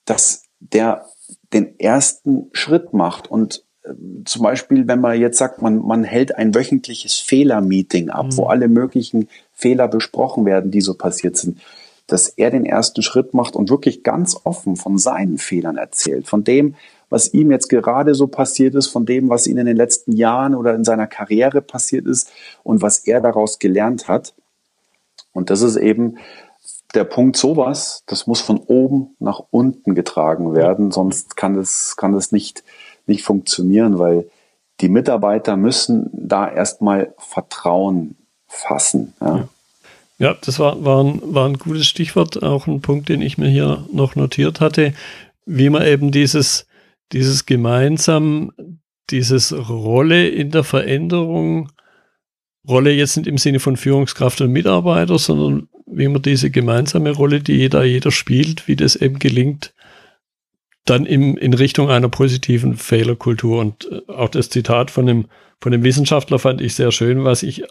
[0.05, 1.05] dass der
[1.53, 3.93] den ersten Schritt macht und äh,
[4.25, 8.37] zum Beispiel, wenn man jetzt sagt, man, man hält ein wöchentliches Fehlermeeting ab, mhm.
[8.37, 11.59] wo alle möglichen Fehler besprochen werden, die so passiert sind,
[12.11, 16.43] dass er den ersten Schritt macht und wirklich ganz offen von seinen Fehlern erzählt, von
[16.43, 16.75] dem,
[17.09, 20.53] was ihm jetzt gerade so passiert ist, von dem, was ihm in den letzten Jahren
[20.55, 22.31] oder in seiner Karriere passiert ist
[22.63, 24.33] und was er daraus gelernt hat.
[25.31, 26.17] Und das ist eben
[26.93, 32.11] der Punkt sowas, das muss von oben nach unten getragen werden, sonst kann das, kann
[32.11, 32.63] das nicht,
[33.07, 34.29] nicht funktionieren, weil
[34.81, 39.13] die Mitarbeiter müssen da erstmal Vertrauen fassen.
[39.21, 39.37] Ja.
[39.37, 39.47] ja.
[40.21, 43.49] Ja, das war, war, ein, war ein gutes Stichwort, auch ein Punkt, den ich mir
[43.49, 44.93] hier noch notiert hatte,
[45.47, 46.67] wie man eben dieses,
[47.11, 48.51] dieses gemeinsam,
[49.09, 51.71] dieses Rolle in der Veränderung,
[52.69, 57.39] Rolle jetzt nicht im Sinne von Führungskraft und Mitarbeiter, sondern wie man diese gemeinsame Rolle,
[57.39, 59.73] die jeder, jeder spielt, wie das eben gelingt,
[60.85, 63.59] dann im, in Richtung einer positiven Fehlerkultur.
[63.59, 65.25] Und äh, auch das Zitat von dem,
[65.59, 67.63] von dem Wissenschaftler fand ich sehr schön, was ich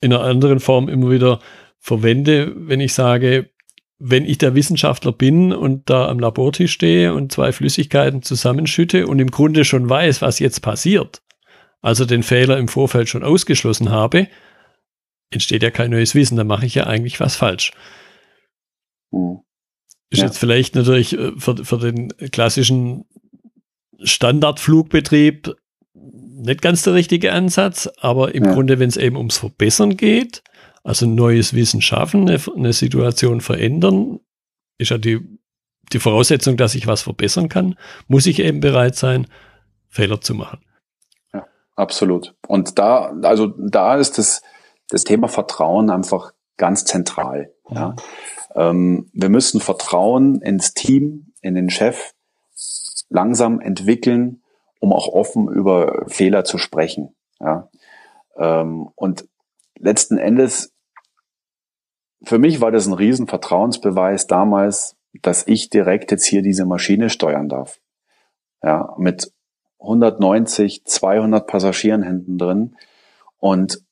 [0.00, 1.40] in einer anderen Form immer wieder
[1.84, 3.50] verwende, wenn ich sage,
[3.98, 9.18] wenn ich der Wissenschaftler bin und da am Labortisch stehe und zwei Flüssigkeiten zusammenschütte und
[9.18, 11.20] im Grunde schon weiß, was jetzt passiert,
[11.82, 14.28] also den Fehler im Vorfeld schon ausgeschlossen habe,
[15.30, 17.72] entsteht ja kein neues Wissen, dann mache ich ja eigentlich was falsch.
[19.10, 19.40] Mhm.
[20.08, 20.26] Ist ja.
[20.26, 23.04] jetzt vielleicht natürlich äh, für, für den klassischen
[24.02, 25.54] Standardflugbetrieb
[25.92, 28.54] nicht ganz der richtige Ansatz, aber im ja.
[28.54, 30.42] Grunde, wenn es eben ums Verbessern geht,
[30.84, 34.20] also neues Wissen schaffen, eine, eine, Situation verändern,
[34.78, 35.18] ist ja die,
[35.92, 39.26] die Voraussetzung, dass ich was verbessern kann, muss ich eben bereit sein,
[39.88, 40.64] Fehler zu machen.
[41.32, 42.34] Ja, absolut.
[42.46, 44.42] Und da, also da ist das,
[44.90, 47.52] das Thema Vertrauen einfach ganz zentral.
[47.70, 47.96] Ja.
[48.54, 52.12] Ähm, wir müssen Vertrauen ins Team, in den Chef
[53.08, 54.42] langsam entwickeln,
[54.80, 57.14] um auch offen über Fehler zu sprechen.
[57.40, 57.70] Ja.
[58.36, 59.26] Ähm, und
[59.78, 60.73] letzten Endes,
[62.24, 67.10] für mich war das ein riesen Vertrauensbeweis damals, dass ich direkt jetzt hier diese Maschine
[67.10, 67.80] steuern darf.
[68.62, 69.32] Ja, mit
[69.80, 72.76] 190, 200 Passagieren hinten drin.
[73.38, 73.82] Und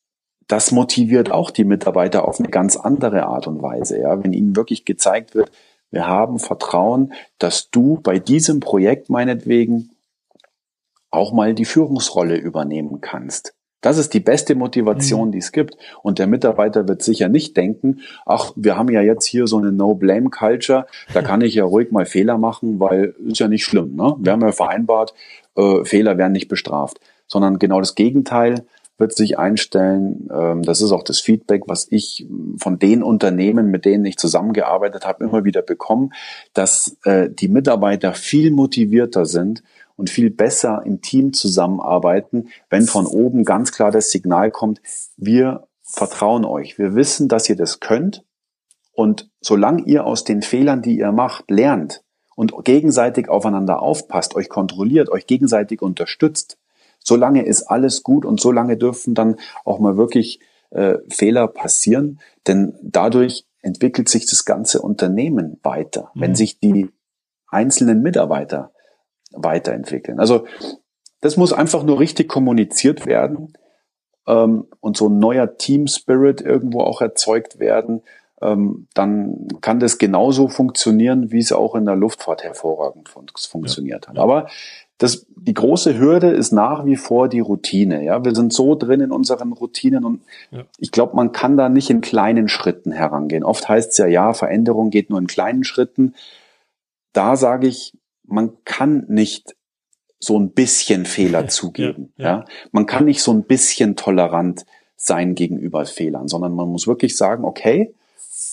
[0.48, 4.00] das motiviert auch die Mitarbeiter auf eine ganz andere Art und Weise.
[4.00, 5.50] Ja, wenn ihnen wirklich gezeigt wird,
[5.90, 9.90] wir haben Vertrauen, dass du bei diesem Projekt meinetwegen
[11.10, 13.54] auch mal die Führungsrolle übernehmen kannst.
[13.82, 15.32] Das ist die beste Motivation, mhm.
[15.32, 15.76] die es gibt.
[16.02, 19.72] Und der Mitarbeiter wird sicher nicht denken, ach, wir haben ja jetzt hier so eine
[19.72, 23.94] No-Blame-Culture, da kann ich ja ruhig mal Fehler machen, weil ist ja nicht schlimm.
[23.94, 24.14] Ne?
[24.18, 25.12] Wir haben ja vereinbart,
[25.56, 26.98] äh, Fehler werden nicht bestraft.
[27.26, 28.66] Sondern genau das Gegenteil,
[28.98, 30.28] wird sich einstellen.
[30.32, 32.26] Ähm, das ist auch das Feedback, was ich
[32.58, 36.10] von den Unternehmen, mit denen ich zusammengearbeitet habe, immer wieder bekomme,
[36.54, 39.62] dass äh, die Mitarbeiter viel motivierter sind
[39.96, 44.80] und viel besser im Team zusammenarbeiten, wenn von oben ganz klar das Signal kommt,
[45.16, 48.24] wir vertrauen euch, wir wissen, dass ihr das könnt.
[48.92, 52.02] Und solange ihr aus den Fehlern, die ihr macht, lernt
[52.34, 56.58] und gegenseitig aufeinander aufpasst, euch kontrolliert, euch gegenseitig unterstützt,
[56.98, 62.74] solange ist alles gut und solange dürfen dann auch mal wirklich äh, Fehler passieren, denn
[62.82, 66.20] dadurch entwickelt sich das ganze Unternehmen weiter, mhm.
[66.20, 66.90] wenn sich die
[67.48, 68.71] einzelnen Mitarbeiter
[69.32, 70.20] weiterentwickeln.
[70.20, 70.46] Also
[71.20, 73.54] das muss einfach nur richtig kommuniziert werden
[74.26, 78.02] ähm, und so ein neuer Team Spirit irgendwo auch erzeugt werden.
[78.40, 84.06] Ähm, dann kann das genauso funktionieren, wie es auch in der Luftfahrt hervorragend fun funktioniert
[84.06, 84.10] ja.
[84.10, 84.18] hat.
[84.18, 84.48] Aber
[84.98, 88.04] das, die große Hürde ist nach wie vor die Routine.
[88.04, 90.64] Ja, wir sind so drin in unseren Routinen und ja.
[90.78, 93.44] ich glaube, man kann da nicht in kleinen Schritten herangehen.
[93.44, 96.14] Oft heißt es ja, ja, Veränderung geht nur in kleinen Schritten.
[97.12, 99.56] Da sage ich, man kann nicht
[100.18, 102.12] so ein bisschen Fehler zugeben.
[102.16, 102.36] Ja, ja.
[102.38, 104.64] ja, man kann nicht so ein bisschen tolerant
[104.96, 107.94] sein gegenüber Fehlern, sondern man muss wirklich sagen, okay,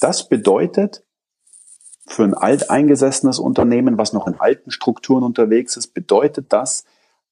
[0.01, 1.03] das bedeutet,
[2.07, 6.85] für ein alteingesessenes Unternehmen, was noch in alten Strukturen unterwegs ist, bedeutet das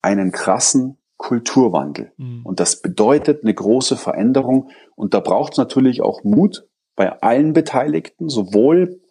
[0.04, 2.12] einen krassen Kulturwandel.
[2.18, 2.42] Mhm.
[2.44, 4.70] Und das bedeutet eine große Veränderung.
[4.96, 9.02] Und da braucht es natürlich auch Mut bei allen Beteiligten, sowohl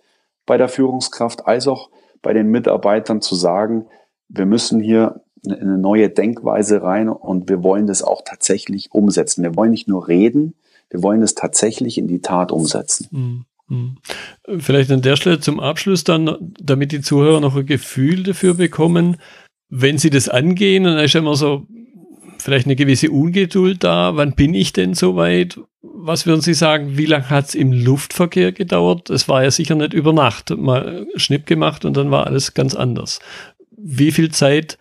[0.46, 1.90] bei der Führungskraft als auch
[2.22, 3.86] bei den Mitarbeitern zu sagen,
[4.28, 9.42] wir müssen hier eine neue Denkweise rein und wir wollen das auch tatsächlich umsetzen.
[9.42, 10.54] Wir wollen nicht nur reden,
[10.90, 13.08] wir wollen es tatsächlich in die Tat umsetzen.
[13.10, 13.44] Mhm.
[13.68, 13.96] Hm.
[14.60, 19.16] Vielleicht an der Stelle zum Abschluss dann, damit die Zuhörer noch ein Gefühl dafür bekommen,
[19.68, 21.66] wenn sie das angehen, dann ist immer so
[22.38, 24.14] vielleicht eine gewisse Ungeduld da.
[24.14, 25.58] Wann bin ich denn soweit?
[25.94, 29.10] Was würden Sie sagen, wie lange hat es im Luftverkehr gedauert?
[29.10, 32.74] Es war ja sicher nicht über Nacht mal Schnipp gemacht und dann war alles ganz
[32.74, 33.20] anders.
[33.76, 34.78] Wie viel Zeit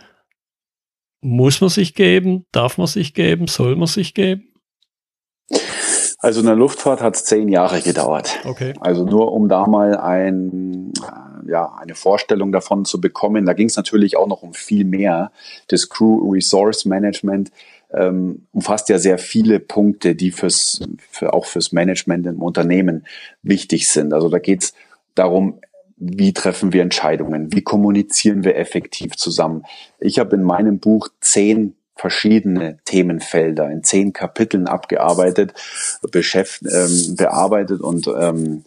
[1.21, 2.45] muss man sich geben?
[2.51, 3.47] Darf man sich geben?
[3.47, 4.53] Soll man sich geben?
[6.19, 8.39] Also in der Luftfahrt hat es zehn Jahre gedauert.
[8.45, 8.73] Okay.
[8.79, 13.45] Also nur um da mal ein, äh, ja, eine Vorstellung davon zu bekommen.
[13.45, 15.31] Da ging es natürlich auch noch um viel mehr.
[15.67, 17.51] Das Crew Resource Management
[17.93, 23.05] ähm, umfasst ja sehr viele Punkte, die fürs, für, auch fürs Management im Unternehmen
[23.41, 24.13] wichtig sind.
[24.13, 24.73] Also da geht es
[25.15, 25.59] darum,
[25.97, 29.63] wie treffen wir Entscheidungen, wie kommunizieren wir effektiv zusammen.
[29.99, 35.53] Ich habe in meinem Buch zehn verschiedene Themenfelder in zehn Kapiteln abgearbeitet,
[36.11, 38.65] beschäft, ähm, bearbeitet und ähm,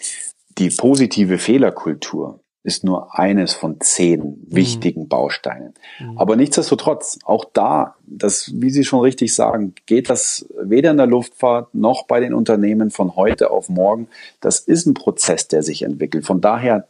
[0.56, 4.36] die positive Fehlerkultur ist nur eines von zehn mhm.
[4.46, 5.72] wichtigen Bausteinen.
[5.98, 6.18] Mhm.
[6.18, 11.06] Aber nichtsdestotrotz, auch da, das, wie Sie schon richtig sagen, geht das weder in der
[11.06, 14.08] Luftfahrt noch bei den Unternehmen von heute auf morgen.
[14.40, 16.26] Das ist ein Prozess, der sich entwickelt.
[16.26, 16.86] Von daher,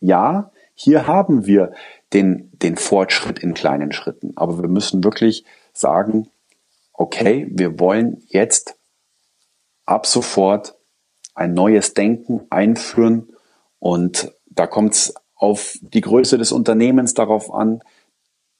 [0.00, 1.72] ja, hier haben wir
[2.12, 4.32] den, den Fortschritt in kleinen Schritten.
[4.34, 6.28] Aber wir müssen wirklich sagen,
[6.92, 8.76] okay, wir wollen jetzt
[9.86, 10.74] ab sofort
[11.36, 13.28] ein neues Denken einführen
[13.78, 17.80] und da kommt es auf die Größe des Unternehmens darauf an,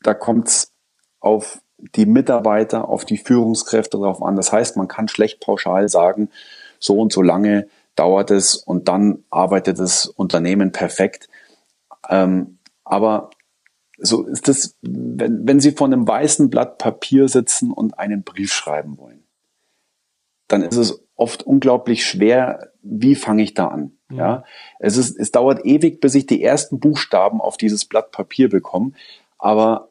[0.03, 0.73] da kommt es
[1.19, 4.37] auf die Mitarbeiter, auf die Führungskräfte darauf an.
[4.37, 6.31] Das heißt, man kann schlecht pauschal sagen,
[6.79, 11.29] so und so lange dauert es und dann arbeitet das Unternehmen perfekt.
[12.09, 13.31] Ähm, aber
[13.99, 18.53] so ist es, wenn, wenn Sie vor einem weißen Blatt Papier sitzen und einen Brief
[18.53, 19.25] schreiben wollen,
[20.47, 23.93] dann ist es oft unglaublich schwer, wie fange ich da an?
[24.09, 24.17] Mhm.
[24.17, 24.45] Ja,
[24.79, 28.93] es ist, es dauert ewig, bis ich die ersten Buchstaben auf dieses Blatt Papier bekomme.
[29.39, 29.89] Aber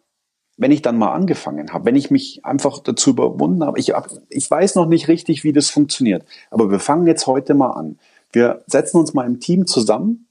[0.58, 3.93] wenn ich dann mal angefangen habe, wenn ich mich einfach dazu überwunden habe, ich,
[4.30, 8.00] ich weiß noch nicht richtig, wie das funktioniert, aber wir fangen jetzt heute mal an.
[8.32, 10.28] Wir setzen uns mal im Team zusammen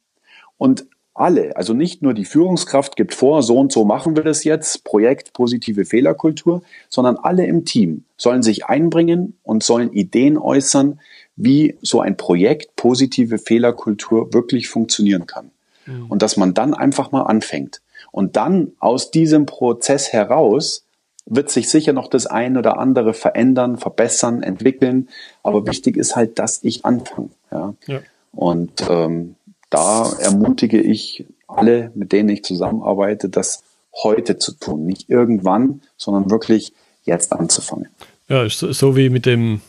[0.59, 0.87] und
[1.19, 4.85] alle, also nicht nur die Führungskraft gibt vor, so und so machen wir das jetzt,
[4.85, 11.01] Projekt positive Fehlerkultur, sondern alle im Team sollen sich einbringen und sollen Ideen äußern,
[11.37, 15.51] wie so ein Projekt positive Fehlerkultur wirklich funktionieren kann.
[15.87, 16.07] Mhm.
[16.07, 17.81] Und dass man dann einfach mal anfängt.
[18.13, 20.85] Und dann aus diesem Prozess heraus
[21.27, 25.09] wird sich sicher noch das ein oder andere verändern, verbessern, entwickeln.
[25.43, 27.31] Aber wichtig ist halt, dass ich anfange.
[27.51, 27.75] Ja.
[27.87, 28.01] ja.
[28.33, 29.35] Und ähm,
[29.77, 33.63] da ermutige ich alle, mit denen ich zusammenarbeite, das
[34.03, 34.87] heute zu tun.
[34.87, 36.73] Nicht irgendwann, sondern wirklich
[37.05, 37.89] jetzt anzufangen.
[38.29, 39.61] Ja, so, so wie mit dem,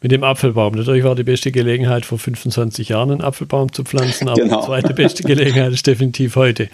[0.00, 0.74] mit dem Apfelbaum.
[0.74, 4.60] Natürlich war die beste Gelegenheit, vor 25 Jahren einen Apfelbaum zu pflanzen, aber genau.
[4.60, 6.68] die zweite beste Gelegenheit ist definitiv heute.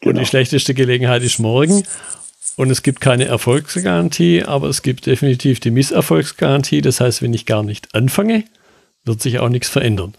[0.00, 0.10] Genau.
[0.10, 1.82] Und die schlechteste Gelegenheit ist morgen.
[2.56, 6.82] Und es gibt keine Erfolgsgarantie, aber es gibt definitiv die Misserfolgsgarantie.
[6.82, 8.44] Das heißt, wenn ich gar nicht anfange,
[9.04, 10.14] wird sich auch nichts verändern.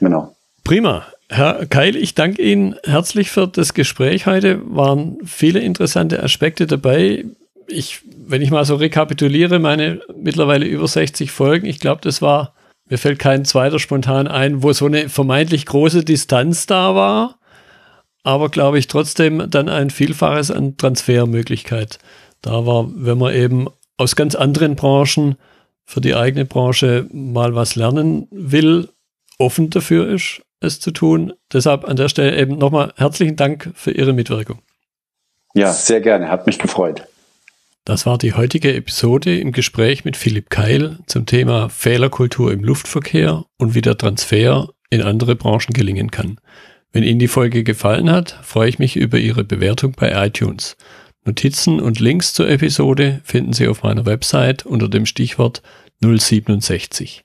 [0.00, 0.33] Genau.
[0.64, 1.04] Prima.
[1.28, 4.60] Herr Keil, ich danke Ihnen herzlich für das Gespräch heute.
[4.64, 7.26] Waren viele interessante Aspekte dabei.
[7.66, 12.54] Ich, wenn ich mal so rekapituliere, meine mittlerweile über 60 Folgen, ich glaube, das war,
[12.88, 17.38] mir fällt kein zweiter spontan ein, wo so eine vermeintlich große Distanz da war,
[18.22, 21.98] aber glaube ich trotzdem dann ein Vielfaches an Transfermöglichkeit
[22.40, 25.36] da war, wenn man eben aus ganz anderen Branchen
[25.84, 28.88] für die eigene Branche mal was lernen will,
[29.38, 31.32] offen dafür ist es zu tun.
[31.52, 34.60] Deshalb an der Stelle eben nochmal herzlichen Dank für Ihre Mitwirkung.
[35.54, 37.06] Ja, sehr gerne, hat mich gefreut.
[37.84, 43.44] Das war die heutige Episode im Gespräch mit Philipp Keil zum Thema Fehlerkultur im Luftverkehr
[43.58, 46.38] und wie der Transfer in andere Branchen gelingen kann.
[46.92, 50.76] Wenn Ihnen die Folge gefallen hat, freue ich mich über Ihre Bewertung bei iTunes.
[51.26, 55.62] Notizen und Links zur Episode finden Sie auf meiner Website unter dem Stichwort
[56.00, 57.24] 067.